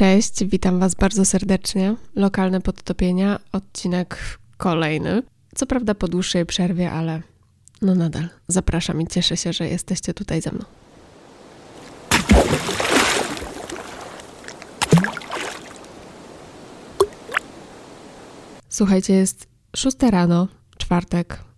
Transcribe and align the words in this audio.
Cześć, 0.00 0.44
witam 0.44 0.78
Was 0.78 0.94
bardzo 0.94 1.24
serdecznie. 1.24 1.96
Lokalne 2.14 2.60
podtopienia, 2.60 3.40
odcinek 3.52 4.38
kolejny. 4.56 5.22
Co 5.54 5.66
prawda 5.66 5.94
po 5.94 6.08
dłuższej 6.08 6.46
przerwie, 6.46 6.90
ale 6.90 7.22
no 7.82 7.94
nadal 7.94 8.28
zapraszam 8.48 9.00
i 9.00 9.06
cieszę 9.06 9.36
się, 9.36 9.52
że 9.52 9.68
jesteście 9.68 10.14
tutaj 10.14 10.42
ze 10.42 10.52
mną. 10.52 10.64
Słuchajcie, 18.68 19.14
jest 19.14 19.46
szósta 19.76 20.10
rano, 20.10 20.48
czwartek. 20.78 21.49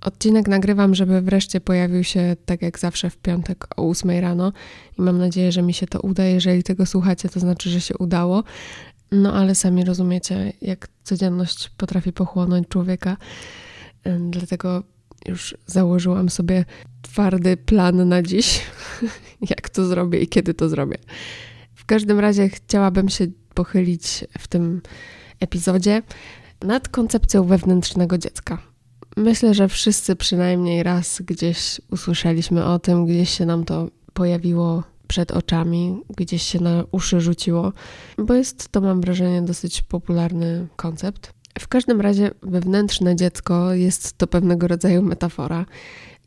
Odcinek 0.00 0.48
nagrywam, 0.48 0.94
żeby 0.94 1.20
wreszcie 1.20 1.60
pojawił 1.60 2.04
się 2.04 2.36
tak 2.46 2.62
jak 2.62 2.78
zawsze 2.78 3.10
w 3.10 3.16
piątek 3.16 3.66
o 3.76 3.88
8 3.88 4.10
rano 4.10 4.52
i 4.98 5.02
mam 5.02 5.18
nadzieję, 5.18 5.52
że 5.52 5.62
mi 5.62 5.74
się 5.74 5.86
to 5.86 6.00
uda. 6.00 6.24
Jeżeli 6.24 6.62
tego 6.62 6.86
słuchacie, 6.86 7.28
to 7.28 7.40
znaczy, 7.40 7.70
że 7.70 7.80
się 7.80 7.98
udało. 7.98 8.44
No 9.12 9.32
ale 9.32 9.54
sami 9.54 9.84
rozumiecie, 9.84 10.52
jak 10.62 10.88
codzienność 11.04 11.70
potrafi 11.76 12.12
pochłonąć 12.12 12.68
człowieka. 12.68 13.16
Dlatego 14.30 14.82
już 15.26 15.56
założyłam 15.66 16.30
sobie 16.30 16.64
twardy 17.02 17.56
plan 17.56 18.08
na 18.08 18.22
dziś, 18.22 18.62
jak 19.50 19.68
to 19.68 19.86
zrobię 19.86 20.20
i 20.20 20.28
kiedy 20.28 20.54
to 20.54 20.68
zrobię. 20.68 20.98
W 21.74 21.84
każdym 21.84 22.20
razie 22.20 22.48
chciałabym 22.48 23.08
się 23.08 23.26
pochylić 23.54 24.24
w 24.38 24.48
tym 24.48 24.82
epizodzie 25.40 26.02
nad 26.62 26.88
koncepcją 26.88 27.44
wewnętrznego 27.44 28.18
dziecka. 28.18 28.75
Myślę, 29.16 29.54
że 29.54 29.68
wszyscy 29.68 30.16
przynajmniej 30.16 30.82
raz 30.82 31.22
gdzieś 31.22 31.80
usłyszeliśmy 31.90 32.64
o 32.64 32.78
tym, 32.78 33.06
gdzieś 33.06 33.30
się 33.30 33.46
nam 33.46 33.64
to 33.64 33.88
pojawiło 34.12 34.82
przed 35.08 35.30
oczami, 35.30 36.02
gdzieś 36.16 36.42
się 36.42 36.60
na 36.60 36.84
uszy 36.92 37.20
rzuciło, 37.20 37.72
bo 38.18 38.34
jest 38.34 38.68
to, 38.68 38.80
mam 38.80 39.00
wrażenie, 39.00 39.42
dosyć 39.42 39.82
popularny 39.82 40.66
koncept. 40.76 41.32
W 41.58 41.68
każdym 41.68 42.00
razie 42.00 42.30
wewnętrzne 42.42 43.16
dziecko 43.16 43.74
jest 43.74 44.18
to 44.18 44.26
pewnego 44.26 44.68
rodzaju 44.68 45.02
metafora. 45.02 45.66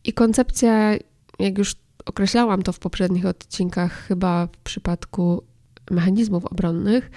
I 0.03 0.13
koncepcja, 0.13 0.93
jak 1.39 1.57
już 1.57 1.75
określałam 2.05 2.61
to 2.61 2.71
w 2.71 2.79
poprzednich 2.79 3.25
odcinkach, 3.25 3.91
chyba 3.91 4.47
w 4.47 4.57
przypadku 4.57 5.43
mechanizmów 5.91 6.45
obronnych, 6.45 7.11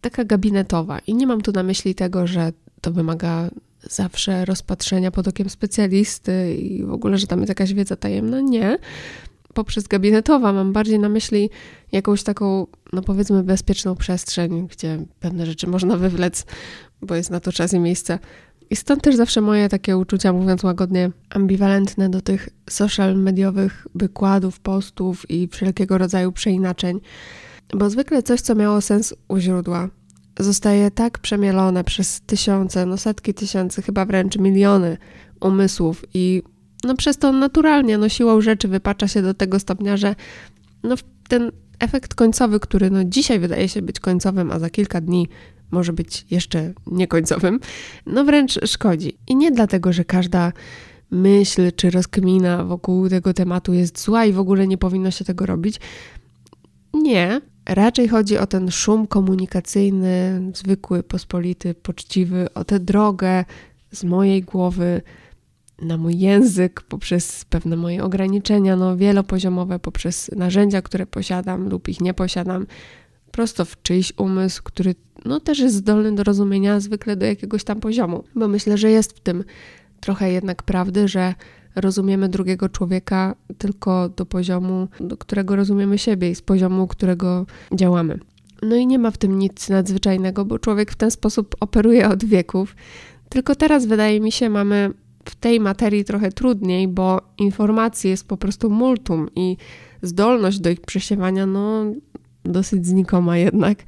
taka 0.00 0.24
gabinetowa. 0.24 0.98
I 0.98 1.14
nie 1.14 1.26
mam 1.26 1.40
tu 1.40 1.52
na 1.52 1.62
myśli 1.62 1.94
tego, 1.94 2.26
że 2.26 2.52
to 2.80 2.92
wymaga 2.92 3.50
zawsze 3.90 4.44
rozpatrzenia 4.44 5.10
pod 5.10 5.28
okiem 5.28 5.50
specjalisty 5.50 6.54
i 6.54 6.84
w 6.84 6.92
ogóle, 6.92 7.18
że 7.18 7.26
tam 7.26 7.38
jest 7.38 7.48
jakaś 7.48 7.74
wiedza 7.74 7.96
tajemna. 7.96 8.40
Nie. 8.40 8.78
Poprzez 9.54 9.88
gabinetowa 9.88 10.52
mam 10.52 10.72
bardziej 10.72 10.98
na 10.98 11.08
myśli 11.08 11.50
jakąś 11.92 12.22
taką, 12.22 12.66
no 12.92 13.02
powiedzmy, 13.02 13.42
bezpieczną 13.42 13.96
przestrzeń, 13.96 14.68
gdzie 14.68 14.98
pewne 15.20 15.46
rzeczy 15.46 15.66
można 15.66 15.96
wywlec, 15.96 16.46
bo 17.02 17.14
jest 17.14 17.30
na 17.30 17.40
to 17.40 17.52
czas 17.52 17.72
i 17.72 17.78
miejsce. 17.78 18.18
I 18.70 18.76
stąd 18.76 19.02
też 19.02 19.16
zawsze 19.16 19.40
moje 19.40 19.68
takie 19.68 19.96
uczucia, 19.96 20.32
mówiąc 20.32 20.62
łagodnie, 20.62 21.10
ambiwalentne 21.30 22.08
do 22.08 22.20
tych 22.20 22.48
social 22.70 23.16
mediowych 23.16 23.86
wykładów, 23.94 24.60
postów 24.60 25.30
i 25.30 25.48
wszelkiego 25.48 25.98
rodzaju 25.98 26.32
przeinaczeń. 26.32 27.00
Bo 27.74 27.90
zwykle 27.90 28.22
coś, 28.22 28.40
co 28.40 28.54
miało 28.54 28.80
sens 28.80 29.14
u 29.28 29.38
źródła, 29.38 29.88
zostaje 30.38 30.90
tak 30.90 31.18
przemielone 31.18 31.84
przez 31.84 32.20
tysiące, 32.20 32.86
no 32.86 32.96
setki 32.96 33.34
tysięcy, 33.34 33.82
chyba 33.82 34.04
wręcz 34.04 34.38
miliony 34.38 34.98
umysłów 35.40 36.04
i 36.14 36.42
no 36.84 36.94
przez 36.94 37.18
to 37.18 37.32
naturalnie, 37.32 37.98
no 37.98 38.08
siłą 38.08 38.40
rzeczy 38.40 38.68
wypacza 38.68 39.08
się 39.08 39.22
do 39.22 39.34
tego 39.34 39.60
stopnia, 39.60 39.96
że 39.96 40.14
no 40.82 40.94
ten 41.28 41.52
efekt 41.78 42.14
końcowy, 42.14 42.60
który 42.60 42.90
no 42.90 43.04
dzisiaj 43.04 43.38
wydaje 43.38 43.68
się 43.68 43.82
być 43.82 44.00
końcowym, 44.00 44.50
a 44.50 44.58
za 44.58 44.70
kilka 44.70 45.00
dni 45.00 45.28
może 45.70 45.92
być 45.92 46.26
jeszcze 46.30 46.72
niekońcowym, 46.86 47.60
no 48.06 48.24
wręcz 48.24 48.58
szkodzi. 48.66 49.18
I 49.28 49.36
nie 49.36 49.50
dlatego, 49.50 49.92
że 49.92 50.04
każda 50.04 50.52
myśl 51.10 51.72
czy 51.76 51.90
rozkmina 51.90 52.64
wokół 52.64 53.08
tego 53.08 53.34
tematu 53.34 53.72
jest 53.72 54.00
zła 54.00 54.24
i 54.24 54.32
w 54.32 54.38
ogóle 54.38 54.66
nie 54.66 54.78
powinno 54.78 55.10
się 55.10 55.24
tego 55.24 55.46
robić. 55.46 55.80
Nie, 56.94 57.40
Raczej 57.66 58.08
chodzi 58.08 58.38
o 58.38 58.46
ten 58.46 58.70
szum 58.70 59.06
komunikacyjny, 59.06 60.42
zwykły, 60.54 61.02
pospolity, 61.02 61.74
poczciwy, 61.74 62.54
o 62.54 62.64
tę 62.64 62.80
drogę 62.80 63.44
z 63.92 64.04
mojej 64.04 64.42
głowy 64.42 65.02
na 65.82 65.96
mój 65.96 66.18
język, 66.18 66.82
poprzez 66.82 67.44
pewne 67.44 67.76
moje 67.76 68.04
ograniczenia, 68.04 68.76
no 68.76 68.96
wielopoziomowe, 68.96 69.78
poprzez 69.78 70.30
narzędzia, 70.36 70.82
które 70.82 71.06
posiadam 71.06 71.68
lub 71.68 71.88
ich 71.88 72.00
nie 72.00 72.14
posiadam, 72.14 72.66
prosto 73.30 73.64
w 73.64 73.82
czyjś 73.82 74.12
umysł, 74.16 74.62
który 74.64 74.94
no 75.24 75.40
też 75.40 75.58
jest 75.58 75.74
zdolny 75.74 76.14
do 76.14 76.24
rozumienia 76.24 76.80
zwykle 76.80 77.16
do 77.16 77.26
jakiegoś 77.26 77.64
tam 77.64 77.80
poziomu. 77.80 78.24
Bo 78.34 78.48
myślę, 78.48 78.78
że 78.78 78.90
jest 78.90 79.12
w 79.12 79.20
tym 79.20 79.44
trochę 80.00 80.32
jednak 80.32 80.62
prawdy, 80.62 81.08
że 81.08 81.34
rozumiemy 81.76 82.28
drugiego 82.28 82.68
człowieka 82.68 83.34
tylko 83.58 84.08
do 84.08 84.26
poziomu, 84.26 84.88
do 85.00 85.16
którego 85.16 85.56
rozumiemy 85.56 85.98
siebie 85.98 86.30
i 86.30 86.34
z 86.34 86.42
poziomu, 86.42 86.86
którego 86.86 87.46
działamy. 87.74 88.18
No 88.62 88.76
i 88.76 88.86
nie 88.86 88.98
ma 88.98 89.10
w 89.10 89.18
tym 89.18 89.38
nic 89.38 89.68
nadzwyczajnego, 89.68 90.44
bo 90.44 90.58
człowiek 90.58 90.90
w 90.90 90.96
ten 90.96 91.10
sposób 91.10 91.56
operuje 91.60 92.08
od 92.08 92.24
wieków. 92.24 92.76
Tylko 93.28 93.54
teraz 93.54 93.86
wydaje 93.86 94.20
mi 94.20 94.32
się, 94.32 94.50
mamy 94.50 94.90
w 95.24 95.34
tej 95.34 95.60
materii 95.60 96.04
trochę 96.04 96.32
trudniej, 96.32 96.88
bo 96.88 97.20
informacji 97.38 98.10
jest 98.10 98.28
po 98.28 98.36
prostu 98.36 98.70
multum 98.70 99.28
i 99.36 99.56
zdolność 100.02 100.60
do 100.60 100.70
ich 100.70 100.80
przesiewania, 100.80 101.46
no, 101.46 101.84
dosyć 102.44 102.86
znikoma 102.86 103.36
jednak. 103.36 103.78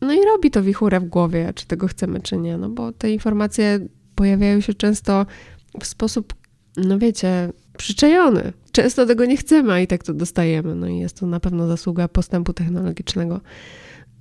No 0.00 0.12
i 0.12 0.24
robi 0.24 0.50
to 0.50 0.62
wichurę 0.62 1.00
w 1.00 1.04
głowie, 1.04 1.52
czy 1.54 1.66
tego 1.66 1.88
chcemy, 1.88 2.20
czy 2.20 2.36
nie, 2.36 2.56
no 2.56 2.68
bo 2.68 2.92
te 2.92 3.10
informacje 3.10 3.80
pojawiają 4.14 4.60
się 4.60 4.74
często 4.74 5.26
w 5.80 5.86
sposób 5.86 6.34
no 6.76 6.98
wiecie, 6.98 7.52
przyczajony. 7.78 8.52
Często 8.72 9.06
tego 9.06 9.24
nie 9.24 9.36
chcemy, 9.36 9.72
a 9.72 9.80
i 9.80 9.86
tak 9.86 10.04
to 10.04 10.14
dostajemy. 10.14 10.74
No 10.74 10.88
i 10.88 10.98
jest 10.98 11.20
to 11.20 11.26
na 11.26 11.40
pewno 11.40 11.68
zasługa 11.68 12.08
postępu 12.08 12.52
technologicznego. 12.52 13.40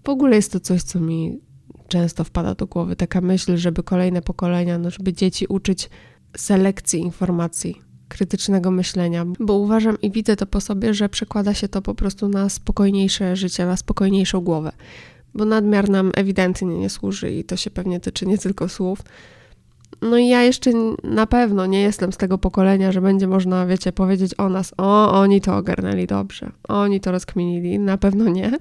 W 0.03 0.09
ogóle 0.09 0.35
jest 0.35 0.51
to 0.51 0.59
coś, 0.59 0.83
co 0.83 0.99
mi 0.99 1.39
często 1.87 2.23
wpada 2.23 2.55
do 2.55 2.67
głowy. 2.67 2.95
Taka 2.95 3.21
myśl, 3.21 3.57
żeby 3.57 3.83
kolejne 3.83 4.21
pokolenia, 4.21 4.77
no 4.77 4.89
żeby 4.89 5.13
dzieci 5.13 5.45
uczyć 5.49 5.89
selekcji 6.37 6.99
informacji, 6.99 7.81
krytycznego 8.07 8.71
myślenia, 8.71 9.25
bo 9.39 9.57
uważam 9.57 10.01
i 10.01 10.11
widzę 10.11 10.35
to 10.35 10.45
po 10.45 10.61
sobie, 10.61 10.93
że 10.93 11.09
przekłada 11.09 11.53
się 11.53 11.67
to 11.67 11.81
po 11.81 11.95
prostu 11.95 12.29
na 12.29 12.49
spokojniejsze 12.49 13.35
życie, 13.35 13.65
na 13.65 13.77
spokojniejszą 13.77 14.41
głowę. 14.41 14.71
Bo 15.33 15.45
nadmiar 15.45 15.89
nam 15.89 16.11
ewidentnie 16.15 16.67
nie 16.79 16.89
służy 16.89 17.31
i 17.31 17.43
to 17.43 17.57
się 17.57 17.71
pewnie 17.71 17.99
tyczy 17.99 18.25
nie 18.25 18.37
tylko 18.37 18.69
słów, 18.69 18.99
no 20.01 20.17
i 20.17 20.27
ja 20.27 20.43
jeszcze 20.43 20.71
na 21.03 21.27
pewno 21.27 21.65
nie 21.65 21.81
jestem 21.81 22.13
z 22.13 22.17
tego 22.17 22.37
pokolenia, 22.37 22.91
że 22.91 23.01
będzie 23.01 23.27
można, 23.27 23.65
wiecie, 23.65 23.91
powiedzieć 23.91 24.31
o 24.37 24.49
nas, 24.49 24.73
o, 24.77 25.11
oni 25.21 25.41
to 25.41 25.57
ogarnęli 25.57 26.07
dobrze, 26.07 26.51
oni 26.67 26.99
to 26.99 27.11
rozkminili, 27.11 27.79
na 27.79 27.97
pewno 27.97 28.29
nie. 28.29 28.59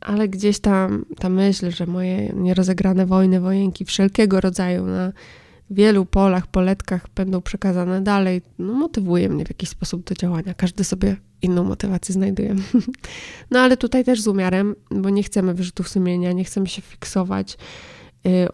Ale 0.00 0.28
gdzieś 0.28 0.58
tam 0.58 1.04
ta 1.18 1.28
myśl, 1.28 1.70
że 1.70 1.86
moje 1.86 2.32
nierozegrane 2.34 3.06
wojny, 3.06 3.40
wojenki 3.40 3.84
wszelkiego 3.84 4.40
rodzaju 4.40 4.86
na 4.86 5.12
wielu 5.70 6.06
polach, 6.06 6.46
poletkach 6.46 7.06
będą 7.14 7.40
przekazane 7.40 8.00
dalej, 8.00 8.42
no 8.58 8.72
motywuje 8.72 9.28
mnie 9.28 9.44
w 9.44 9.48
jakiś 9.48 9.68
sposób 9.68 10.04
do 10.04 10.14
działania. 10.14 10.54
Każdy 10.54 10.84
sobie 10.84 11.16
inną 11.42 11.64
motywację 11.64 12.12
znajduje. 12.12 12.54
No 13.50 13.60
ale 13.60 13.76
tutaj 13.76 14.04
też 14.04 14.20
z 14.20 14.26
umiarem, 14.26 14.74
bo 14.90 15.10
nie 15.10 15.22
chcemy 15.22 15.54
wyrzutów 15.54 15.88
sumienia, 15.88 16.32
nie 16.32 16.44
chcemy 16.44 16.66
się 16.66 16.82
fiksować 16.82 17.58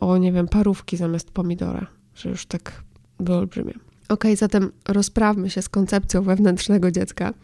o, 0.00 0.19
nie 0.19 0.33
wiem, 0.33 0.49
parówki 0.49 0.97
zamiast 0.97 1.31
pomidora, 1.31 1.87
że 2.15 2.28
już 2.28 2.47
tak 2.47 2.83
wyolbrzymie. 3.21 3.75
Ok, 4.09 4.25
zatem 4.37 4.73
rozprawmy 4.89 5.50
się 5.50 5.62
z 5.62 5.69
koncepcją 5.69 6.23
wewnętrznego 6.23 6.91
dziecka. 6.91 7.34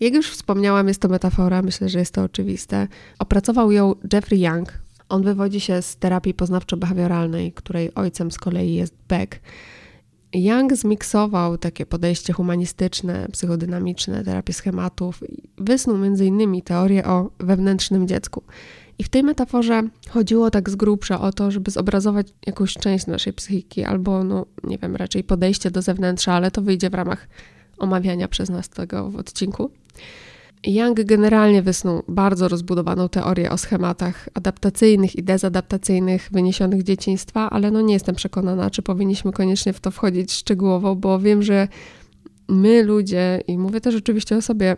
Jak 0.00 0.14
już 0.14 0.30
wspomniałam, 0.30 0.88
jest 0.88 1.00
to 1.00 1.08
metafora, 1.08 1.62
myślę, 1.62 1.88
że 1.88 1.98
jest 1.98 2.14
to 2.14 2.22
oczywiste. 2.22 2.88
Opracował 3.18 3.72
ją 3.72 3.94
Jeffrey 4.12 4.40
Young. 4.40 4.72
On 5.08 5.22
wywodzi 5.22 5.60
się 5.60 5.82
z 5.82 5.96
terapii 5.96 6.34
poznawczo-behawioralnej, 6.34 7.52
której 7.54 7.94
ojcem 7.94 8.30
z 8.30 8.38
kolei 8.38 8.74
jest 8.74 8.94
Beck. 9.08 9.40
Young 10.34 10.76
zmiksował 10.76 11.58
takie 11.58 11.86
podejście 11.86 12.32
humanistyczne, 12.32 13.28
psychodynamiczne, 13.32 14.24
terapię 14.24 14.52
schematów 14.52 15.22
i 15.30 15.42
wysnuł 15.58 15.96
m.in. 16.04 16.62
teorię 16.62 17.04
o 17.04 17.30
wewnętrznym 17.38 18.08
dziecku. 18.08 18.42
I 18.98 19.04
w 19.04 19.08
tej 19.08 19.22
metaforze 19.22 19.82
chodziło 20.10 20.50
tak 20.50 20.70
z 20.70 20.76
grubsza 20.76 21.20
o 21.20 21.32
to, 21.32 21.50
żeby 21.50 21.70
zobrazować 21.70 22.26
jakąś 22.46 22.74
część 22.74 23.06
naszej 23.06 23.32
psychiki, 23.32 23.84
albo, 23.84 24.24
no, 24.24 24.46
nie 24.64 24.78
wiem, 24.78 24.96
raczej 24.96 25.24
podejście 25.24 25.70
do 25.70 25.82
zewnętrza, 25.82 26.32
ale 26.32 26.50
to 26.50 26.62
wyjdzie 26.62 26.90
w 26.90 26.94
ramach 26.94 27.28
omawiania 27.78 28.28
przez 28.28 28.50
nas 28.50 28.68
tego 28.68 29.10
w 29.10 29.16
odcinku. 29.16 29.70
Young 30.66 31.04
generalnie 31.04 31.62
wysnuł 31.62 32.02
bardzo 32.08 32.48
rozbudowaną 32.48 33.08
teorię 33.08 33.50
o 33.50 33.58
schematach 33.58 34.28
adaptacyjnych 34.34 35.16
i 35.16 35.22
dezadaptacyjnych 35.22 36.28
wyniesionych 36.32 36.82
z 36.82 36.84
dzieciństwa, 36.84 37.50
ale 37.50 37.70
no 37.70 37.80
nie 37.80 37.94
jestem 37.94 38.14
przekonana, 38.14 38.70
czy 38.70 38.82
powinniśmy 38.82 39.32
koniecznie 39.32 39.72
w 39.72 39.80
to 39.80 39.90
wchodzić 39.90 40.32
szczegółowo, 40.32 40.96
bo 40.96 41.18
wiem, 41.18 41.42
że 41.42 41.68
my 42.48 42.82
ludzie, 42.82 43.42
i 43.46 43.58
mówię 43.58 43.80
też 43.80 43.94
oczywiście 43.94 44.36
o 44.36 44.42
sobie, 44.42 44.76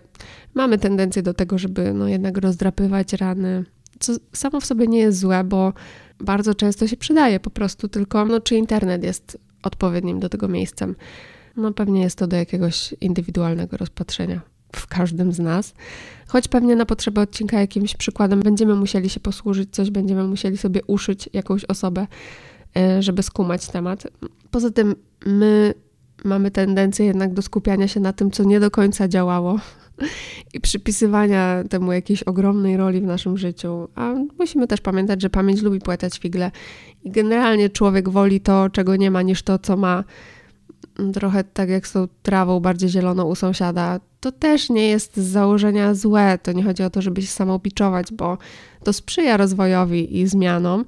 mamy 0.55 0.79
tendencję 0.79 1.23
do 1.23 1.35
tego, 1.35 1.59
żeby 1.59 1.95
no 1.95 2.09
jednak 2.09 2.39
rozdrapywać 2.39 3.13
rany, 3.13 3.65
co 3.99 4.13
samo 4.33 4.61
w 4.61 4.67
sobie 4.67 4.87
nie 4.87 4.99
jest 4.99 5.19
złe, 5.19 5.45
bo 5.45 5.73
bardzo 6.21 6.55
często 6.55 6.87
się 6.87 6.97
przydaje 6.97 7.41
po 7.41 7.51
prostu, 7.51 7.89
tylko 7.89 8.25
no, 8.25 8.41
czy 8.41 8.57
internet 8.57 9.05
jest 9.05 9.39
odpowiednim 9.63 10.21
do 10.21 10.29
tego 10.29 10.49
miejscem. 10.49 10.97
No 11.57 11.73
pewnie 11.73 12.03
jest 12.03 12.19
to 12.19 12.27
do 12.27 12.37
jakiegoś 12.37 12.95
indywidualnego 13.01 13.77
rozpatrzenia 13.77 14.41
w 14.77 14.87
każdym 14.87 15.33
z 15.33 15.39
nas. 15.39 15.75
Choć 16.29 16.49
pewnie 16.49 16.77
na 16.77 16.87
potrzeby 16.87 17.21
odcinka 17.21 17.61
jakimś 17.61 17.97
przykładem 17.97 18.41
będziemy 18.41 18.75
musieli 18.75 19.09
się 19.09 19.21
posłużyć, 19.21 19.71
coś 19.73 19.91
będziemy 19.91 20.25
musieli 20.25 20.57
sobie 20.57 20.81
uszyć 20.87 21.29
jakąś 21.33 21.65
osobę, 21.65 22.07
e, 22.77 23.03
żeby 23.03 23.23
skumać 23.23 23.69
temat. 23.69 24.07
Poza 24.51 24.71
tym 24.71 24.95
my 25.27 25.75
mamy 26.25 26.51
tendencję 26.51 27.07
jednak 27.07 27.35
do 27.35 27.43
skupiania 27.43 27.89
się 27.89 28.01
na 28.01 28.13
tym, 28.13 28.31
co 28.31 28.45
nie 28.45 28.61
do 28.61 28.71
końca 28.71 29.09
działało 29.09 29.61
i 30.55 30.61
przypisywania 30.61 31.65
temu 31.71 31.93
jakiejś 31.93 32.23
ogromnej 32.23 32.77
roli 32.77 33.01
w 33.01 33.05
naszym 33.05 33.39
życiu. 33.39 33.89
A 33.95 34.15
musimy 34.39 34.67
też 34.67 34.81
pamiętać, 34.81 35.23
że 35.23 35.31
pamięć 35.31 35.63
lubi 35.63 35.79
płatać 35.79 36.19
figle 36.19 36.51
i 37.05 37.11
generalnie 37.11 37.71
człowiek 37.71 38.09
woli 38.09 38.41
to, 38.41 38.71
czego 38.71 38.97
nie 38.97 39.11
ma, 39.11 39.23
niż 39.23 39.43
to, 39.43 39.59
co 39.59 39.77
ma. 39.77 40.05
Trochę 41.13 41.45
tak 41.45 41.69
jak 41.69 41.87
z 41.87 41.93
tą 41.93 42.09
trawą 42.23 42.61
bardziej 42.61 42.89
zieloną 42.91 43.25
u 43.25 43.35
sąsiada. 43.35 44.01
To 44.21 44.33
też 44.33 44.71
nie 44.71 44.89
jest 44.89 45.17
z 45.17 45.27
założenia 45.27 45.95
złe. 45.95 46.39
To 46.43 46.53
nie 46.53 46.63
chodzi 46.63 46.83
o 46.83 46.91
to, 46.91 47.03
żeby 47.03 47.23
się 47.23 47.29
samobiczować, 47.29 48.13
bo 48.13 48.39
to 48.85 48.93
sprzyja 48.93 49.37
rozwojowi 49.37 50.19
i 50.19 50.27
zmianom. 50.27 50.85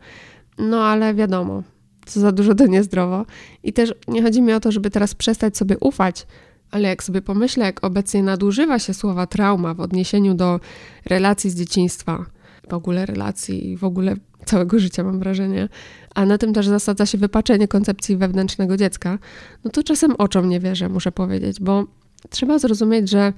No 0.58 0.84
ale 0.84 1.14
wiadomo, 1.14 1.62
co 2.06 2.20
za 2.20 2.32
dużo 2.32 2.54
to 2.54 2.66
niezdrowo. 2.66 3.26
I 3.62 3.72
też 3.72 3.94
nie 4.08 4.22
chodzi 4.22 4.42
mi 4.42 4.52
o 4.52 4.60
to, 4.60 4.72
żeby 4.72 4.90
teraz 4.90 5.14
przestać 5.14 5.56
sobie 5.56 5.78
ufać, 5.78 6.26
ale 6.70 6.88
jak 6.88 7.02
sobie 7.02 7.22
pomyślę, 7.22 7.64
jak 7.64 7.84
obecnie 7.84 8.22
nadużywa 8.22 8.78
się 8.78 8.94
słowa 8.94 9.26
trauma 9.26 9.74
w 9.74 9.80
odniesieniu 9.80 10.34
do 10.34 10.60
relacji 11.06 11.50
z 11.50 11.54
dzieciństwa, 11.54 12.26
w 12.70 12.74
ogóle 12.74 13.06
relacji 13.06 13.70
i 13.70 13.76
w 13.76 13.84
ogóle 13.84 14.14
całego 14.44 14.78
życia, 14.78 15.04
mam 15.04 15.18
wrażenie, 15.18 15.68
a 16.14 16.26
na 16.26 16.38
tym 16.38 16.52
też 16.52 16.68
zasadza 16.68 17.06
się 17.06 17.18
wypaczenie 17.18 17.68
koncepcji 17.68 18.16
wewnętrznego 18.16 18.76
dziecka, 18.76 19.18
no 19.64 19.70
to 19.70 19.82
czasem 19.82 20.14
oczom 20.18 20.48
nie 20.48 20.60
wierzę, 20.60 20.88
muszę 20.88 21.12
powiedzieć, 21.12 21.60
bo 21.60 21.84
trzeba 22.30 22.58
zrozumieć, 22.58 23.10
że 23.10 23.32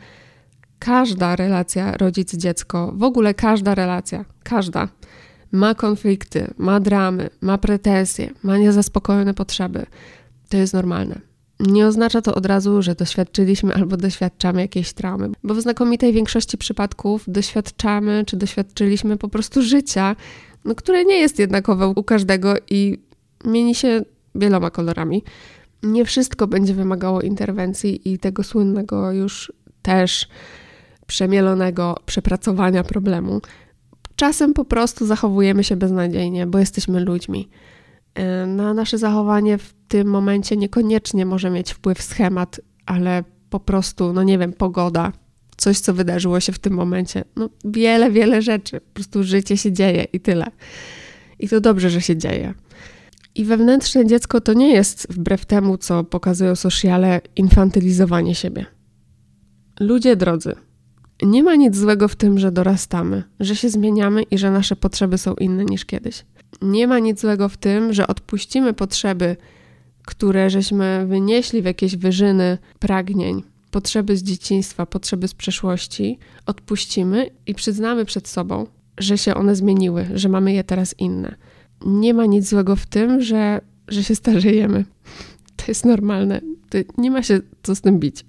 każda 0.79 1.37
relacja 1.37 1.96
rodzic-dziecko, 1.96 2.93
w 2.96 3.02
ogóle 3.02 3.34
każda 3.34 3.75
relacja, 3.75 4.25
każda, 4.43 4.88
ma 5.52 5.75
konflikty, 5.75 6.55
ma 6.58 6.81
dramy, 6.81 7.31
ma 7.40 7.58
pretensje, 7.58 8.31
ma 8.43 8.58
niezaspokojone 8.58 9.34
potrzeby. 9.34 9.87
To 10.49 10.56
jest 10.56 10.75
normalne. 10.75 11.31
Nie 11.62 11.86
oznacza 11.86 12.22
to 12.22 12.34
od 12.34 12.46
razu, 12.46 12.82
że 12.82 12.94
doświadczyliśmy 12.94 13.74
albo 13.74 13.96
doświadczamy 13.96 14.60
jakiejś 14.60 14.92
traumy, 14.92 15.30
bo 15.44 15.54
w 15.54 15.60
znakomitej 15.60 16.12
większości 16.12 16.58
przypadków 16.58 17.24
doświadczamy 17.26 18.24
czy 18.26 18.36
doświadczyliśmy 18.36 19.16
po 19.16 19.28
prostu 19.28 19.62
życia, 19.62 20.16
no, 20.64 20.74
które 20.74 21.04
nie 21.04 21.18
jest 21.20 21.38
jednakowe 21.38 21.88
u 21.88 22.04
każdego 22.04 22.54
i 22.70 22.98
mieni 23.44 23.74
się 23.74 24.02
wieloma 24.34 24.70
kolorami. 24.70 25.22
Nie 25.82 26.04
wszystko 26.04 26.46
będzie 26.46 26.74
wymagało 26.74 27.20
interwencji 27.20 28.12
i 28.12 28.18
tego 28.18 28.42
słynnego 28.42 29.12
już 29.12 29.52
też 29.82 30.28
przemielonego 31.06 31.96
przepracowania 32.06 32.84
problemu. 32.84 33.40
Czasem 34.16 34.54
po 34.54 34.64
prostu 34.64 35.06
zachowujemy 35.06 35.64
się 35.64 35.76
beznadziejnie, 35.76 36.46
bo 36.46 36.58
jesteśmy 36.58 37.00
ludźmi. 37.00 37.48
E, 38.14 38.46
na 38.46 38.74
nasze 38.74 38.98
zachowanie 38.98 39.58
w 39.58 39.74
tym 39.88 40.08
momencie 40.08 40.56
niekoniecznie 40.56 41.26
może 41.26 41.50
mieć 41.50 41.72
wpływ 41.72 42.02
schemat, 42.02 42.60
ale 42.86 43.24
po 43.50 43.60
prostu, 43.60 44.12
no 44.12 44.22
nie 44.22 44.38
wiem, 44.38 44.52
pogoda, 44.52 45.12
coś, 45.56 45.78
co 45.78 45.94
wydarzyło 45.94 46.40
się 46.40 46.52
w 46.52 46.58
tym 46.58 46.72
momencie. 46.72 47.24
No 47.36 47.50
wiele, 47.64 48.10
wiele 48.10 48.42
rzeczy. 48.42 48.80
Po 48.80 48.94
prostu 48.94 49.22
życie 49.22 49.56
się 49.56 49.72
dzieje 49.72 50.06
i 50.12 50.20
tyle. 50.20 50.46
I 51.38 51.48
to 51.48 51.60
dobrze, 51.60 51.90
że 51.90 52.00
się 52.00 52.16
dzieje. 52.16 52.54
I 53.34 53.44
wewnętrzne 53.44 54.06
dziecko 54.06 54.40
to 54.40 54.52
nie 54.52 54.72
jest, 54.72 55.06
wbrew 55.10 55.46
temu, 55.46 55.78
co 55.78 56.04
pokazują 56.04 56.56
sociale, 56.56 57.20
infantylizowanie 57.36 58.34
siebie. 58.34 58.66
Ludzie 59.80 60.16
drodzy, 60.16 60.54
nie 61.22 61.42
ma 61.42 61.54
nic 61.54 61.76
złego 61.76 62.08
w 62.08 62.16
tym, 62.16 62.38
że 62.38 62.52
dorastamy, 62.52 63.22
że 63.40 63.56
się 63.56 63.70
zmieniamy 63.70 64.22
i 64.22 64.38
że 64.38 64.50
nasze 64.50 64.76
potrzeby 64.76 65.18
są 65.18 65.34
inne 65.34 65.64
niż 65.64 65.84
kiedyś. 65.84 66.24
Nie 66.62 66.86
ma 66.86 66.98
nic 66.98 67.20
złego 67.20 67.48
w 67.48 67.56
tym, 67.56 67.92
że 67.92 68.06
odpuścimy 68.06 68.72
potrzeby, 68.72 69.36
które 70.06 70.50
żeśmy 70.50 71.06
wynieśli 71.06 71.62
w 71.62 71.64
jakieś 71.64 71.96
wyżyny 71.96 72.58
pragnień, 72.78 73.42
potrzeby 73.70 74.16
z 74.16 74.22
dzieciństwa, 74.22 74.86
potrzeby 74.86 75.28
z 75.28 75.34
przeszłości, 75.34 76.18
odpuścimy 76.46 77.30
i 77.46 77.54
przyznamy 77.54 78.04
przed 78.04 78.28
sobą, 78.28 78.66
że 78.98 79.18
się 79.18 79.34
one 79.34 79.56
zmieniły, 79.56 80.06
że 80.14 80.28
mamy 80.28 80.52
je 80.52 80.64
teraz 80.64 80.94
inne. 80.98 81.34
Nie 81.86 82.14
ma 82.14 82.26
nic 82.26 82.48
złego 82.48 82.76
w 82.76 82.86
tym, 82.86 83.20
że, 83.20 83.60
że 83.88 84.04
się 84.04 84.14
starzejemy. 84.14 84.84
To 85.56 85.64
jest 85.68 85.84
normalne. 85.84 86.40
To 86.70 86.78
nie 86.98 87.10
ma 87.10 87.22
się 87.22 87.40
co 87.62 87.74
z 87.74 87.80
tym 87.80 87.98
bić. 87.98 88.24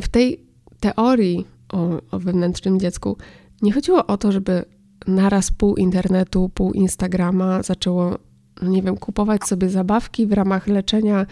W 0.00 0.08
tej 0.08 0.40
teorii 0.80 1.46
o, 1.72 2.00
o 2.10 2.18
wewnętrznym 2.18 2.80
dziecku, 2.80 3.16
nie 3.62 3.72
chodziło 3.72 4.06
o 4.06 4.16
to, 4.16 4.32
żeby 4.32 4.64
naraz 5.06 5.50
pół 5.50 5.76
internetu, 5.76 6.50
pół 6.54 6.72
Instagrama 6.72 7.62
zaczęło, 7.62 8.18
no 8.62 8.68
nie 8.68 8.82
wiem, 8.82 8.96
kupować 8.96 9.44
sobie 9.44 9.68
zabawki 9.68 10.26
w 10.26 10.32
ramach 10.32 10.66
leczenia 10.66 11.26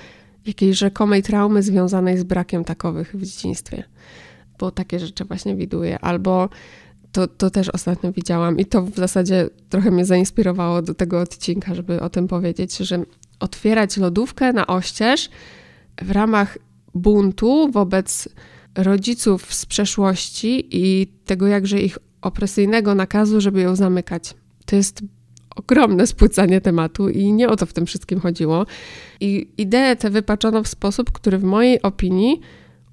jakiejś 0.47 0.79
rzekomej 0.79 1.23
traumy 1.23 1.63
związanej 1.63 2.19
z 2.19 2.25
brakiem 2.25 2.65
takowych 2.65 3.17
w 3.17 3.25
dzieciństwie. 3.25 3.85
Bo 4.59 4.71
takie 4.71 4.99
rzeczy 4.99 5.25
właśnie 5.25 5.57
widuję. 5.57 5.99
Albo 5.99 6.49
to, 7.13 7.29
to 7.29 7.51
też 7.51 7.69
ostatnio 7.69 8.13
widziałam 8.13 8.59
i 8.59 8.65
to 8.65 8.83
w 8.83 8.95
zasadzie 8.95 9.49
trochę 9.69 9.91
mnie 9.91 10.05
zainspirowało 10.05 10.83
do 10.83 10.95
tego 10.95 11.21
odcinka, 11.21 11.75
żeby 11.75 12.01
o 12.01 12.11
tym 12.11 12.29
powiedzieć, 12.29 12.77
że 12.77 13.03
otwierać 13.41 13.97
lodówkę 13.97 14.53
na 14.53 14.67
oścież 14.67 15.31
w 16.03 16.11
ramach 16.11 16.59
buntu 16.95 17.71
wobec 17.73 18.29
rodziców 18.75 19.55
z 19.55 19.67
przeszłości 19.67 20.69
i 20.71 21.07
tego 21.07 21.47
jakże 21.47 21.81
ich 21.81 21.99
opresyjnego 22.25 22.95
nakazu, 22.95 23.41
żeby 23.41 23.61
ją 23.61 23.77
zamykać. 23.77 24.35
To 24.67 24.77
jest 24.77 25.03
ogromne 25.57 26.07
spłycanie 26.07 26.61
tematu 26.61 27.09
i 27.09 27.33
nie 27.33 27.49
o 27.49 27.57
to 27.57 27.67
w 27.67 27.73
tym 27.73 27.87
wszystkim 27.87 28.21
chodziło. 28.21 28.67
I 29.21 29.49
ideę 29.59 29.97
tę 29.97 30.11
wypaczono 30.11 30.63
w 30.63 30.69
sposób, 30.69 31.13
który 31.13 31.39
w 31.39 31.45
mojej 31.45 31.83
opinii 31.83 32.41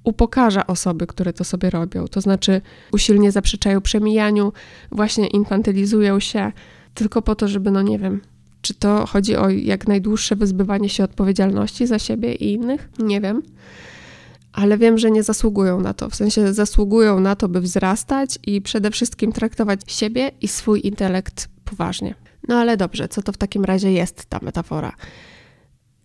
upokarza 0.04 0.68
osoby, 0.68 1.08
które 1.08 1.34
to 1.34 1.44
sobie 1.44 1.70
robią. 1.70 2.08
To 2.08 2.22
znaczy 2.22 2.62
usilnie 2.92 3.32
zaprzeczają 3.32 3.82
przemijaniu, 3.82 4.54
właśnie 4.92 5.28
infantylizują 5.28 6.20
się 6.20 6.52
tylko 6.94 7.22
po 7.22 7.36
to, 7.36 7.48
żeby, 7.48 7.72
no 7.72 7.82
nie 7.82 8.00
wiem, 8.00 8.22
czy 8.62 8.74
to 8.74 9.06
chodzi 9.06 9.36
o 9.36 9.50
jak 9.50 9.88
najdłuższe 9.88 10.36
wyzbywanie 10.36 10.90
się 10.90 11.04
odpowiedzialności 11.04 11.88
za 11.88 12.00
siebie 12.00 12.34
i 12.34 12.54
innych? 12.54 12.90
Nie 13.00 13.22
wiem 13.22 13.42
ale 14.54 14.78
wiem, 14.78 14.98
że 14.98 15.12
nie 15.12 15.24
zasługują 15.24 15.82
na 15.82 15.94
to. 15.94 16.10
W 16.10 16.16
sensie 16.16 16.54
zasługują 16.54 17.20
na 17.20 17.36
to, 17.36 17.50
by 17.50 17.62
wzrastać 17.62 18.40
i 18.48 18.62
przede 18.62 18.92
wszystkim 18.92 19.32
traktować 19.32 19.82
siebie 19.88 20.32
i 20.42 20.48
swój 20.48 20.88
intelekt 20.88 21.50
poważnie. 21.66 22.16
No 22.48 22.56
ale 22.56 22.78
dobrze, 22.78 23.08
co 23.08 23.22
to 23.22 23.32
w 23.32 23.38
takim 23.38 23.66
razie 23.66 23.92
jest 23.92 24.26
ta 24.26 24.40
metafora? 24.42 24.92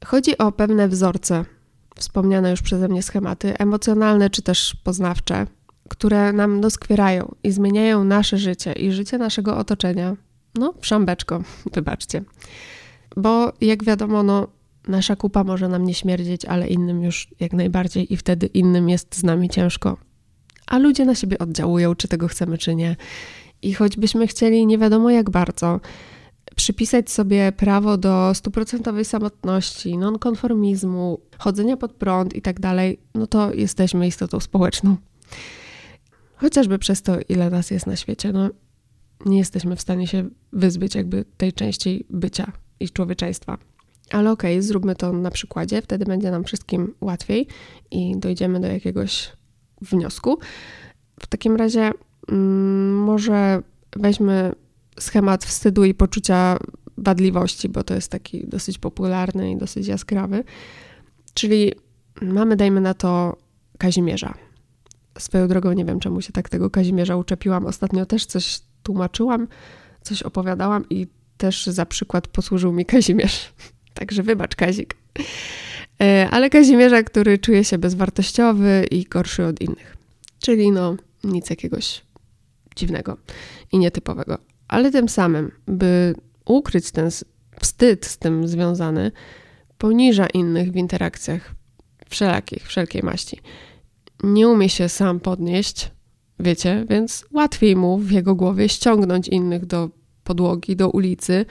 Chodzi 0.04 0.38
o 0.38 0.52
pewne 0.52 0.88
wzorce, 0.88 1.44
wspomniane 1.96 2.50
już 2.50 2.62
przeze 2.62 2.88
mnie 2.88 3.02
schematy, 3.02 3.58
emocjonalne 3.58 4.30
czy 4.30 4.42
też 4.42 4.76
poznawcze, 4.84 5.46
które 5.88 6.32
nam 6.32 6.60
doskwierają 6.60 7.34
i 7.42 7.52
zmieniają 7.52 8.04
nasze 8.04 8.38
życie 8.38 8.72
i 8.72 8.92
życie 8.92 9.18
naszego 9.18 9.56
otoczenia. 9.56 10.16
No, 10.54 10.74
szambeczko, 10.80 11.42
wybaczcie. 11.72 12.22
Bo 13.16 13.52
jak 13.60 13.84
wiadomo, 13.84 14.22
no, 14.22 14.48
Nasza 14.86 15.16
kupa 15.16 15.44
może 15.44 15.68
nam 15.68 15.84
nie 15.84 15.94
śmierdzieć, 15.94 16.44
ale 16.44 16.68
innym 16.68 17.02
już 17.02 17.28
jak 17.40 17.52
najbardziej 17.52 18.12
i 18.12 18.16
wtedy 18.16 18.46
innym 18.46 18.88
jest 18.88 19.16
z 19.16 19.22
nami 19.22 19.48
ciężko. 19.48 19.96
A 20.66 20.78
ludzie 20.78 21.04
na 21.04 21.14
siebie 21.14 21.38
oddziałują, 21.38 21.94
czy 21.94 22.08
tego 22.08 22.28
chcemy, 22.28 22.58
czy 22.58 22.74
nie. 22.74 22.96
I 23.62 23.74
choćbyśmy 23.74 24.26
chcieli 24.26 24.66
nie 24.66 24.78
wiadomo 24.78 25.10
jak 25.10 25.30
bardzo 25.30 25.80
przypisać 26.56 27.10
sobie 27.10 27.52
prawo 27.52 27.96
do 27.96 28.34
stuprocentowej 28.34 29.04
samotności, 29.04 29.98
nonkonformizmu, 29.98 31.20
chodzenia 31.38 31.76
pod 31.76 31.92
prąd 31.92 32.36
i 32.36 32.42
tak 32.42 32.60
dalej, 32.60 32.98
no 33.14 33.26
to 33.26 33.54
jesteśmy 33.54 34.06
istotą 34.06 34.40
społeczną. 34.40 34.96
Chociażby 36.36 36.78
przez 36.78 37.02
to, 37.02 37.16
ile 37.28 37.50
nas 37.50 37.70
jest 37.70 37.86
na 37.86 37.96
świecie, 37.96 38.32
no 38.32 38.50
nie 39.26 39.38
jesteśmy 39.38 39.76
w 39.76 39.80
stanie 39.80 40.06
się 40.06 40.28
wyzbyć 40.52 40.94
jakby 40.94 41.24
tej 41.36 41.52
części 41.52 42.06
bycia 42.10 42.52
i 42.80 42.90
człowieczeństwa. 42.90 43.58
Ale 44.10 44.30
okej, 44.30 44.54
okay, 44.54 44.62
zróbmy 44.62 44.96
to 44.96 45.12
na 45.12 45.30
przykładzie, 45.30 45.82
wtedy 45.82 46.04
będzie 46.04 46.30
nam 46.30 46.44
wszystkim 46.44 46.94
łatwiej 47.00 47.46
i 47.90 48.16
dojdziemy 48.16 48.60
do 48.60 48.66
jakiegoś 48.66 49.32
wniosku. 49.82 50.38
W 51.20 51.26
takim 51.26 51.56
razie 51.56 51.90
mm, 52.28 52.94
może 52.94 53.62
weźmy 53.96 54.52
schemat 55.00 55.44
wstydu 55.44 55.84
i 55.84 55.94
poczucia 55.94 56.58
wadliwości, 56.98 57.68
bo 57.68 57.84
to 57.84 57.94
jest 57.94 58.10
taki 58.10 58.46
dosyć 58.46 58.78
popularny 58.78 59.50
i 59.50 59.56
dosyć 59.56 59.86
jaskrawy. 59.86 60.44
Czyli 61.34 61.72
mamy, 62.22 62.56
dajmy 62.56 62.80
na 62.80 62.94
to, 62.94 63.36
Kazimierza. 63.78 64.34
Swoją 65.18 65.48
drogą 65.48 65.72
nie 65.72 65.84
wiem, 65.84 66.00
czemu 66.00 66.20
się 66.20 66.32
tak 66.32 66.48
tego 66.48 66.70
Kazimierza 66.70 67.16
uczepiłam. 67.16 67.66
Ostatnio 67.66 68.06
też 68.06 68.26
coś 68.26 68.60
tłumaczyłam, 68.82 69.48
coś 70.02 70.22
opowiadałam 70.22 70.84
i 70.90 71.06
też 71.36 71.66
za 71.66 71.86
przykład 71.86 72.28
posłużył 72.28 72.72
mi 72.72 72.86
Kazimierz. 72.86 73.52
Także 73.98 74.22
wybacz, 74.22 74.56
Kazik. 74.56 74.96
E, 76.00 76.28
ale 76.30 76.50
Kazimierza, 76.50 77.02
który 77.02 77.38
czuje 77.38 77.64
się 77.64 77.78
bezwartościowy 77.78 78.86
i 78.90 79.04
gorszy 79.04 79.44
od 79.44 79.60
innych. 79.60 79.96
Czyli 80.38 80.70
no 80.70 80.96
nic 81.24 81.50
jakiegoś 81.50 82.02
dziwnego 82.76 83.16
i 83.72 83.78
nietypowego. 83.78 84.38
Ale 84.68 84.90
tym 84.90 85.08
samym, 85.08 85.52
by 85.66 86.14
ukryć 86.44 86.90
ten 86.90 87.10
wstyd 87.60 88.06
z 88.06 88.18
tym 88.18 88.48
związany, 88.48 89.12
poniża 89.78 90.26
innych 90.26 90.72
w 90.72 90.76
interakcjach 90.76 91.54
wszelakich, 92.08 92.66
wszelkiej 92.66 93.02
maści. 93.02 93.40
Nie 94.22 94.48
umie 94.48 94.68
się 94.68 94.88
sam 94.88 95.20
podnieść, 95.20 95.90
wiecie, 96.40 96.86
więc 96.90 97.26
łatwiej 97.32 97.76
mu 97.76 97.98
w 97.98 98.10
jego 98.10 98.34
głowie 98.34 98.68
ściągnąć 98.68 99.28
innych 99.28 99.66
do 99.66 99.90
podłogi, 100.26 100.76
do 100.76 100.90
ulicy, 100.90 101.46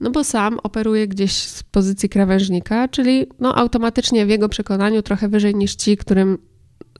no 0.00 0.10
bo 0.10 0.24
sam 0.24 0.58
operuje 0.62 1.08
gdzieś 1.08 1.32
z 1.32 1.62
pozycji 1.62 2.08
krawężnika, 2.08 2.88
czyli 2.88 3.26
no 3.40 3.54
automatycznie 3.54 4.26
w 4.26 4.28
jego 4.28 4.48
przekonaniu 4.48 5.02
trochę 5.02 5.28
wyżej 5.28 5.54
niż 5.54 5.74
ci, 5.74 5.96
którym 5.96 6.38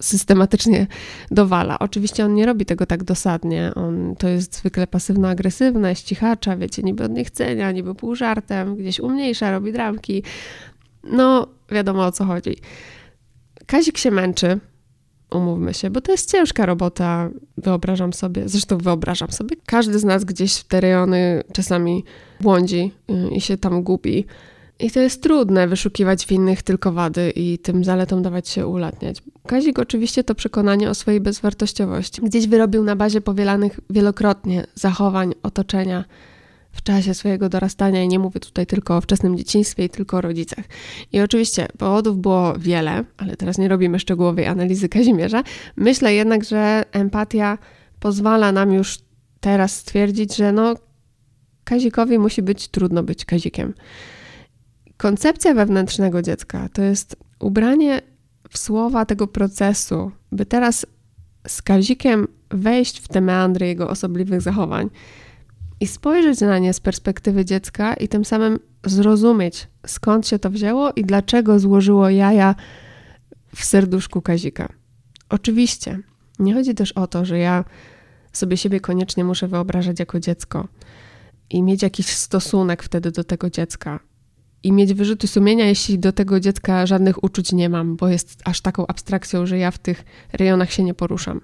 systematycznie 0.00 0.86
dowala. 1.30 1.78
Oczywiście 1.78 2.24
on 2.24 2.34
nie 2.34 2.46
robi 2.46 2.66
tego 2.66 2.86
tak 2.86 3.04
dosadnie. 3.04 3.72
On 3.74 4.14
to 4.18 4.28
jest 4.28 4.56
zwykle 4.56 4.86
pasywno-agresywne, 4.86 5.94
ścichacza, 5.94 6.56
wiecie, 6.56 6.82
niby 6.82 7.04
od 7.04 7.12
niechcenia, 7.12 7.72
niby 7.72 7.94
pół 7.94 8.14
żartem, 8.14 8.76
gdzieś 8.76 9.00
umniejsza, 9.00 9.50
robi 9.50 9.72
dramki. 9.72 10.22
No, 11.04 11.46
wiadomo 11.70 12.06
o 12.06 12.12
co 12.12 12.24
chodzi. 12.24 12.56
Kazik 13.66 13.98
się 13.98 14.10
męczy, 14.10 14.60
umówmy 15.30 15.74
się, 15.74 15.90
bo 15.90 16.00
to 16.00 16.12
jest 16.12 16.32
ciężka 16.32 16.66
robota, 16.66 17.30
wyobrażam 17.56 18.12
sobie, 18.12 18.48
zresztą 18.48 18.78
wyobrażam 18.78 19.32
sobie, 19.32 19.56
każdy 19.66 19.98
z 19.98 20.04
nas 20.04 20.24
gdzieś 20.24 20.56
w 20.56 20.64
te 20.64 20.80
rejony 20.80 21.42
czasami 21.52 22.04
błądzi 22.40 22.92
y, 23.10 23.34
i 23.34 23.40
się 23.40 23.56
tam 23.56 23.82
gubi. 23.82 24.26
I 24.78 24.90
to 24.90 25.00
jest 25.00 25.22
trudne 25.22 25.68
wyszukiwać 25.68 26.26
w 26.26 26.32
innych 26.32 26.62
tylko 26.62 26.92
wady 26.92 27.30
i 27.30 27.58
tym 27.58 27.84
zaletom 27.84 28.22
dawać 28.22 28.48
się 28.48 28.66
ulatniać. 28.66 29.22
Kazik 29.46 29.78
oczywiście 29.78 30.24
to 30.24 30.34
przekonanie 30.34 30.90
o 30.90 30.94
swojej 30.94 31.20
bezwartościowości 31.20 32.22
gdzieś 32.22 32.46
wyrobił 32.46 32.84
na 32.84 32.96
bazie 32.96 33.20
powielanych 33.20 33.80
wielokrotnie 33.90 34.66
zachowań 34.74 35.34
otoczenia 35.42 36.04
w 36.76 36.82
czasie 36.82 37.14
swojego 37.14 37.48
dorastania 37.48 38.02
i 38.02 38.08
nie 38.08 38.18
mówię 38.18 38.40
tutaj 38.40 38.66
tylko 38.66 38.96
o 38.96 39.00
wczesnym 39.00 39.36
dzieciństwie 39.36 39.84
i 39.84 39.88
tylko 39.88 40.16
o 40.16 40.20
rodzicach. 40.20 40.64
I 41.12 41.20
oczywiście 41.20 41.68
powodów 41.78 42.18
było 42.18 42.54
wiele, 42.58 43.04
ale 43.16 43.36
teraz 43.36 43.58
nie 43.58 43.68
robimy 43.68 43.98
szczegółowej 43.98 44.46
analizy 44.46 44.88
Kazimierza. 44.88 45.42
Myślę 45.76 46.14
jednak, 46.14 46.44
że 46.44 46.84
empatia 46.92 47.58
pozwala 48.00 48.52
nam 48.52 48.72
już 48.72 48.98
teraz 49.40 49.76
stwierdzić, 49.76 50.36
że 50.36 50.52
no 50.52 50.74
Kazikowi 51.64 52.18
musi 52.18 52.42
być 52.42 52.68
trudno 52.68 53.02
być 53.02 53.24
Kazikiem. 53.24 53.74
Koncepcja 54.96 55.54
wewnętrznego 55.54 56.22
dziecka 56.22 56.68
to 56.72 56.82
jest 56.82 57.16
ubranie 57.40 58.00
w 58.50 58.58
słowa 58.58 59.06
tego 59.06 59.26
procesu, 59.26 60.10
by 60.32 60.46
teraz 60.46 60.86
z 61.46 61.62
Kazikiem 61.62 62.28
wejść 62.50 63.00
w 63.00 63.08
te 63.08 63.20
meandry 63.20 63.66
jego 63.66 63.88
osobliwych 63.88 64.40
zachowań 64.40 64.90
i 65.80 65.86
spojrzeć 65.86 66.40
na 66.40 66.58
nie 66.58 66.72
z 66.72 66.80
perspektywy 66.80 67.44
dziecka 67.44 67.94
i 67.94 68.08
tym 68.08 68.24
samym 68.24 68.58
zrozumieć, 68.84 69.68
skąd 69.86 70.28
się 70.28 70.38
to 70.38 70.50
wzięło 70.50 70.92
i 70.96 71.04
dlaczego 71.04 71.58
złożyło 71.58 72.10
jaja 72.10 72.54
w 73.54 73.64
serduszku 73.64 74.22
Kazika. 74.22 74.68
Oczywiście, 75.28 75.98
nie 76.38 76.54
chodzi 76.54 76.74
też 76.74 76.92
o 76.92 77.06
to, 77.06 77.24
że 77.24 77.38
ja 77.38 77.64
sobie 78.32 78.56
siebie 78.56 78.80
koniecznie 78.80 79.24
muszę 79.24 79.48
wyobrażać 79.48 80.00
jako 80.00 80.20
dziecko 80.20 80.68
i 81.50 81.62
mieć 81.62 81.82
jakiś 81.82 82.06
stosunek 82.06 82.82
wtedy 82.82 83.10
do 83.10 83.24
tego 83.24 83.50
dziecka 83.50 84.00
i 84.62 84.72
mieć 84.72 84.94
wyrzuty 84.94 85.28
sumienia, 85.28 85.66
jeśli 85.66 85.98
do 85.98 86.12
tego 86.12 86.40
dziecka 86.40 86.86
żadnych 86.86 87.24
uczuć 87.24 87.52
nie 87.52 87.68
mam, 87.68 87.96
bo 87.96 88.08
jest 88.08 88.42
aż 88.44 88.60
taką 88.60 88.86
abstrakcją, 88.86 89.46
że 89.46 89.58
ja 89.58 89.70
w 89.70 89.78
tych 89.78 90.04
rejonach 90.32 90.72
się 90.72 90.84
nie 90.84 90.94
poruszam. 90.94 91.40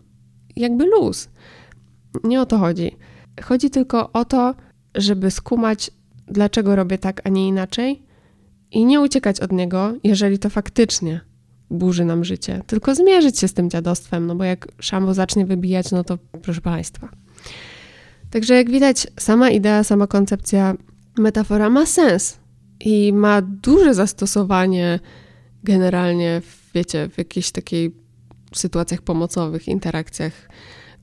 Jakby 0.57 0.87
luz. 0.87 1.29
Nie 2.25 2.41
o 2.41 2.47
to 2.47 2.59
chodzi. 2.59 2.97
Chodzi 3.41 3.71
tylko 3.71 4.13
o 4.13 4.25
to, 4.25 4.55
żeby 4.95 5.31
skumać, 5.31 5.91
dlaczego 6.27 6.77
robię 6.77 6.99
tak, 6.99 7.21
a 7.25 7.29
nie 7.29 7.49
inaczej 7.49 8.03
i 8.71 8.85
nie 8.85 9.01
uciekać 9.01 9.41
od 9.41 9.53
niego, 9.53 9.95
jeżeli 10.05 10.39
to 10.39 10.51
faktycznie 10.51 11.21
burzy 11.71 12.05
nam 12.05 12.25
życie, 12.25 12.63
tylko 12.67 12.95
zmierzyć 12.95 13.39
się 13.39 13.49
z 13.49 13.55
tym 13.55 13.71
dziadostwem, 13.71 14.27
no 14.27 14.35
bo 14.35 14.45
jak 14.45 14.69
szambo 14.79 15.15
zacznie 15.15 15.47
wybijać, 15.47 15.91
no 15.91 16.05
to 16.05 16.19
proszę 16.43 16.61
Państwa. 16.61 17.09
Także 18.31 18.55
jak 18.55 18.71
widać, 18.71 19.07
sama 19.19 19.51
idea, 19.51 19.85
sama 19.85 20.07
koncepcja, 20.07 20.75
metafora 21.19 21.71
ma 21.71 21.87
sens 21.87 22.39
i 22.81 23.13
ma 23.13 23.43
duże 23.43 23.95
zastosowanie 23.95 25.01
generalnie, 25.65 26.41
w, 26.41 26.71
wiecie, 26.75 27.09
w 27.09 27.19
jakichś 27.19 27.51
takiej 27.51 27.95
sytuacjach 28.55 29.03
pomocowych, 29.03 29.69
interakcjach 29.69 30.49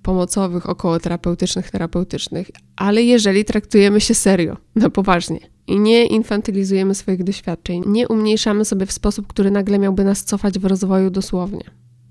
pomocowych, 0.02 0.70
okołoterapeutycznych, 0.70 1.72
terapeutycznych, 1.72 2.52
ale 2.76 3.04
jeżeli 3.04 3.46
traktujemy 3.46 4.02
się 4.02 4.14
serio, 4.14 4.58
na 4.76 4.90
poważnie 4.90 5.40
i 5.68 5.80
nie 5.80 6.06
infantylizujemy 6.06 6.96
swoich 6.96 7.24
doświadczeń, 7.24 7.84
nie 7.86 8.08
umniejszamy 8.08 8.66
sobie 8.66 8.86
w 8.86 8.92
sposób, 8.92 9.28
który 9.28 9.52
nagle 9.52 9.80
miałby 9.80 10.04
nas 10.04 10.24
cofać 10.24 10.60
w 10.60 10.66
rozwoju 10.66 11.10
dosłownie, 11.10 11.64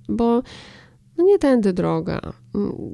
bo 0.09 0.42
no 1.18 1.25
nie 1.25 1.38
tędy 1.38 1.73
droga. 1.73 2.21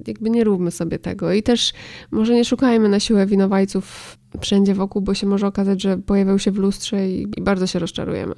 Jakby 0.07 0.31
nie 0.31 0.45
róbmy 0.45 0.71
sobie 0.71 0.99
tego. 0.99 1.33
I 1.33 1.43
też 1.43 1.73
może 2.11 2.35
nie 2.35 2.45
szukajmy 2.45 2.89
na 2.89 3.01
siłę 3.01 3.27
winowajców 3.27 4.17
wszędzie 4.41 4.75
wokół, 4.75 5.03
bo 5.03 5.15
się 5.15 5.27
może 5.27 5.47
okazać, 5.47 5.83
że 5.83 5.99
pojawią 5.99 6.39
się 6.39 6.51
w 6.51 6.57
lustrze 6.57 7.09
i, 7.09 7.23
i 7.37 7.43
bardzo 7.43 7.67
się 7.67 7.79
rozczarujemy. 7.79 8.35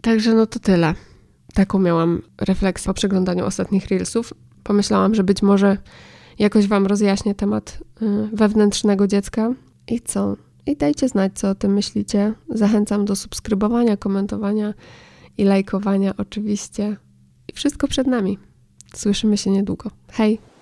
Także 0.00 0.34
no 0.34 0.46
to 0.46 0.58
tyle. 0.58 0.94
Taką 1.54 1.78
miałam 1.78 2.22
refleksję 2.40 2.86
po 2.86 2.94
przeglądaniu 2.94 3.44
ostatnich 3.44 3.88
reelsów 3.88 4.34
pomyślałam, 4.64 5.14
że 5.14 5.24
być 5.24 5.42
może 5.42 5.78
jakoś 6.38 6.66
Wam 6.66 6.86
rozjaśnię 6.86 7.34
temat 7.34 7.78
y, 8.02 8.06
wewnętrznego 8.32 9.06
dziecka. 9.06 9.54
I 9.88 10.00
co? 10.00 10.36
I 10.66 10.76
dajcie 10.76 11.08
znać, 11.08 11.32
co 11.34 11.50
o 11.50 11.54
tym 11.54 11.74
myślicie. 11.74 12.32
Zachęcam 12.48 13.04
do 13.04 13.16
subskrybowania, 13.16 13.96
komentowania 13.96 14.74
i 15.38 15.44
lajkowania 15.44 16.14
oczywiście. 16.16 16.96
I 17.48 17.52
wszystko 17.52 17.88
przed 17.88 18.06
nami. 18.06 18.38
Słyszymy 18.94 19.36
się 19.36 19.50
niedługo. 19.50 19.90
Hej! 20.12 20.53